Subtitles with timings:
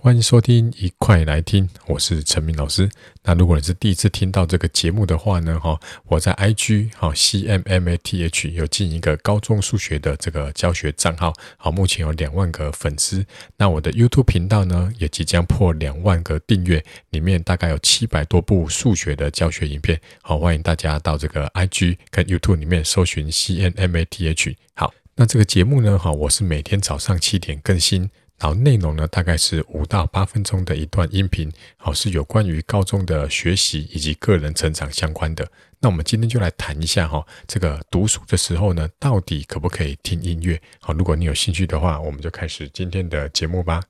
[0.00, 2.88] 欢迎收听，一块来听，我是陈明老师。
[3.24, 13.26] 那如果你是第一次听到这个节目的话呢，哈，我在 IG 哈 CMMATH 有进一个高中数学的这个教学账号，好，目前有两万个粉丝。
[13.56, 20.00] 那我的 YouTube 频道呢，也即将破两万个订阅，里面大概有七百多部数学的教学影片。
[20.22, 24.54] 好，欢迎大家到这个 IG 跟 YouTube 里面搜寻 CMMATH。
[24.74, 28.08] 好，那这个节目呢，哈，我是每天早上七点更新。
[28.38, 35.50] 然后内容呢，大概是五到八分钟的一段音频，好，是有关于高中的学习以及个人成长相关的。
[35.80, 40.60] 那我们今天就来谈一下哈，这个读书的时候呢，到底可不可以听音乐？
[40.80, 43.80] 好，如果你有兴趣的话，我们就开始今天的节目吧。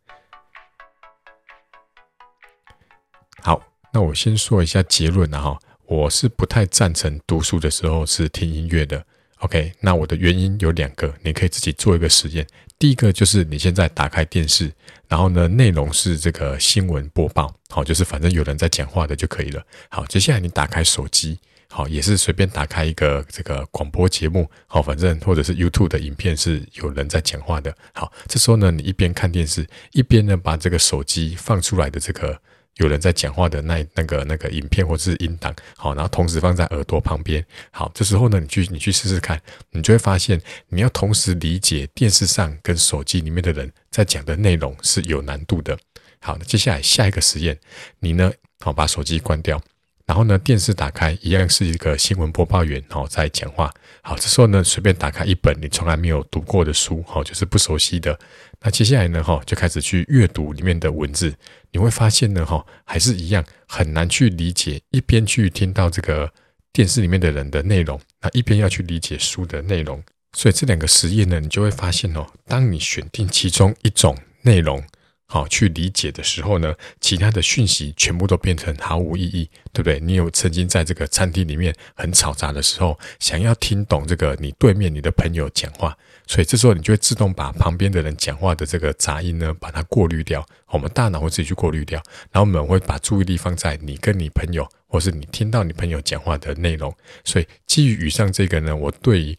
[3.42, 3.62] 好，
[3.92, 9.04] 那我先说一下结论啊哈，我是不太赞成读书的时候是听音乐的。
[9.40, 12.46] OK，那我的原因有两个，你可以自己做一个实验。
[12.78, 14.72] 第一个就是你现在打开电视，
[15.08, 19.60] 然后呢，内容是这个新闻播报，好，就是反正有人在讲话的就可以了。
[19.88, 27.74] 好，接下来你打开手机，好，也是随便打开一个这个广播节目，好，反正或者是 YouTube 的影片是有人在讲话的。
[27.92, 32.40] 好，这时候呢，你一边看电视，一边呢把这个手机放出来的这个。
[32.78, 45.78] 有人在讲话的那那个那个影片或者是音档，好，然后同时放在耳朵旁边，好，这时候呢，你去你去试试看，你就会发现，你要同时理解电视上跟手机里面的人在讲的内容是有难度的。
[46.20, 47.58] 好，那接下来下一个实验，
[48.00, 49.60] 你呢，好，把手机关掉。
[50.08, 53.70] 然后呢，电视打开，一样是一个新闻播报员哦，在讲话。
[54.00, 58.18] 好，这时候呢，随便打开一本你从来没有读过的书，哈，就是不熟悉的。
[58.62, 61.34] 那接下来呢，哈，就开始去阅读里面的文字。
[61.72, 64.80] 你会发现呢，哈，还是一样很难去理解。
[64.92, 66.32] 一边去听到这个
[66.72, 70.02] 电视里面的人的内容，那一边要去理解书的内容。
[70.32, 74.82] 所以这两个实验呢，你就会发现哦，当你选定其中一种内容。
[75.30, 80.00] 好，去理解的时候呢，其他的讯息全部都变成毫无意义，对不对？
[80.00, 85.94] 你有曾经在这个餐厅里面很吵杂的时候，想要听懂这个你对面你的朋友讲话，
[86.26, 90.46] 所以这时候你就会自动把旁边的人讲话的这个杂音呢，把它过滤掉。
[90.68, 96.94] 我们大脑会自己去过滤掉，然后我们会把注意力放在你跟你朋友，或是你听到你朋友讲话的内容。
[97.22, 99.38] 所以基于以上这个呢，我对于。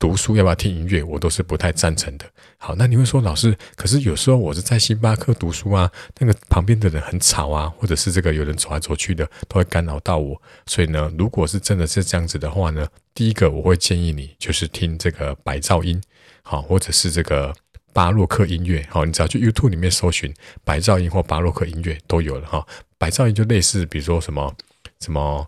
[0.00, 1.02] 读书要不要听音乐？
[1.02, 2.24] 我都是不太赞成的。
[2.56, 10.40] 好，那你会说，老师，可是有时候我是在星巴克读书啊，那个旁边的人很吵啊，或者是这个有人走来走去的，都会干扰到我。
[10.64, 16.00] 所以呢，如果是真的是这样子的话呢，第一个我会建议你就是听这个白噪音，
[16.40, 17.54] 好，或者是这个
[17.92, 20.32] 巴洛克音乐，好，你只要去 YouTube 里面搜寻
[20.64, 22.66] 白噪音或巴洛克音乐都有了哈。
[22.96, 24.54] 白噪音就类似，比如说什么
[25.00, 25.46] 什么，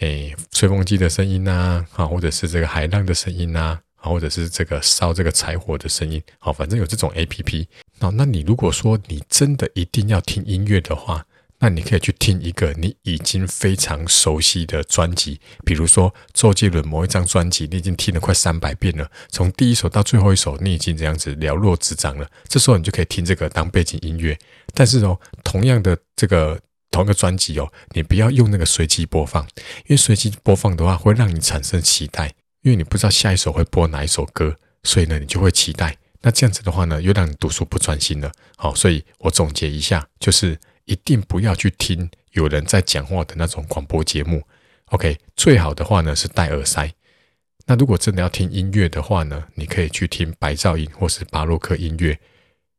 [0.00, 3.80] 诶，吹风机的声音呐，啊，或者是这个海浪的声音呐。
[4.10, 7.66] 或者是这个烧这个柴火的声音，好，反正有这种 APP。
[8.00, 11.24] 那那你如果说你真的一定要听音乐的话，
[11.60, 22.28] 那你可以去听一个你已经非常熟悉的专辑，比如说周杰伦某一张专辑，你已经听了快三百遍了，从第一首到最后一首，你已经这样子了若指掌了。
[22.48, 24.36] 这时候你就可以听这个当背景音乐。
[24.74, 26.60] 但是哦，同样的这个
[26.90, 29.44] 同一个专辑哦，你不要用那个随机播放，
[29.86, 32.34] 因为随机播放的话会让你产生期待。
[32.64, 35.96] 因为你不知道下一首会播哪一首歌，所以呢，你就会期待。
[36.22, 38.32] 那这样子的话呢，又让你读书不专心了。
[38.56, 44.42] 好，所以我总结一下，就是一定不要去听有人在讲话的那种广播节目。
[44.86, 46.90] OK，最好的话呢是戴耳塞。
[47.66, 52.18] 那如果真的要听音乐的话呢，你可以去听白噪音或是巴洛克音乐。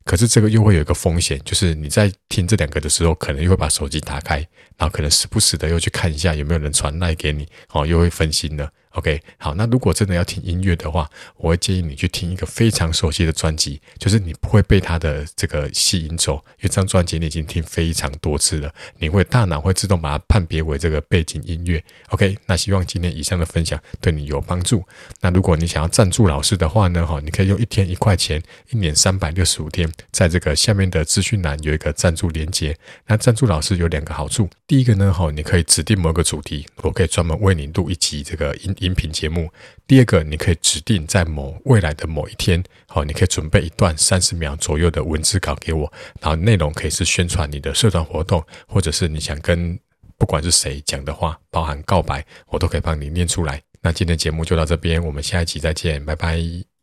[0.03, 4.37] 可是这个又会有一个风险，就是你在听这两个的时候，可能又会把手机打开，
[4.77, 8.71] 然后可能时不时的又去看一下有没有人传赖给你，哦，又会分心了。
[8.95, 21.83] OK，好，那如果真的要听音乐的话，我会建议你去听一个非常熟悉的专辑，就是你不会被它的这个吸引走，因为这张专辑你已经听非常多次了，你会大脑会自动把它判别为这个背景音乐。
[22.11, 24.81] OK，那希望今天以上的分享对你有帮助。
[25.19, 32.77] 那如果你想要赞助老师的话呢，哈，你可以用一天一块钱，一年三百六十五天，在这个下面的资讯栏有一个赞助连接。
[33.07, 38.73] 那赞助老师有两个好处，第一个呢，哈，你可以指定某个主题，我可以专门为你录一集这个音。
[38.85, 39.51] 音频节目。
[39.87, 45.91] 第二个，你可以指定在某未来的某一天，好，你可以准备一段三十秒左右的文字稿给我，
[46.21, 49.77] 然后内容可以是宣传你的社团活动，或者是你想跟
[50.17, 53.61] 不管是谁讲的话，包含告白，我都可以帮你念出来。
[53.81, 56.65] 那今天节目就到这边，我们下一集再见，拜拜。